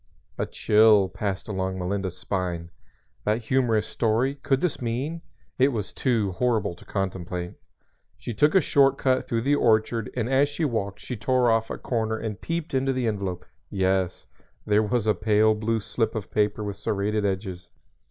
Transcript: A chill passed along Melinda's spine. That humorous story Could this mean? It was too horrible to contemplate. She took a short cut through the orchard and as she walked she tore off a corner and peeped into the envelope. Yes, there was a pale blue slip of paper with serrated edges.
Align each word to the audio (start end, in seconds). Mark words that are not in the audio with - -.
A 0.39 0.47
chill 0.47 1.09
passed 1.09 1.47
along 1.47 1.77
Melinda's 1.77 2.17
spine. 2.17 2.71
That 3.23 3.43
humorous 3.43 3.85
story 3.85 4.33
Could 4.33 4.59
this 4.59 4.81
mean? 4.81 5.21
It 5.59 5.67
was 5.67 5.93
too 5.93 6.31
horrible 6.31 6.73
to 6.77 6.85
contemplate. 6.85 7.53
She 8.17 8.33
took 8.33 8.55
a 8.55 8.61
short 8.61 8.97
cut 8.97 9.27
through 9.27 9.41
the 9.43 9.53
orchard 9.53 10.09
and 10.15 10.27
as 10.27 10.49
she 10.49 10.65
walked 10.65 11.01
she 11.01 11.15
tore 11.15 11.51
off 11.51 11.69
a 11.69 11.77
corner 11.77 12.17
and 12.17 12.41
peeped 12.41 12.73
into 12.73 12.93
the 12.93 13.05
envelope. 13.05 13.45
Yes, 13.69 14.25
there 14.65 14.81
was 14.81 15.05
a 15.05 15.13
pale 15.13 15.53
blue 15.53 15.79
slip 15.79 16.15
of 16.15 16.31
paper 16.31 16.63
with 16.63 16.77
serrated 16.77 17.23
edges. 17.23 17.69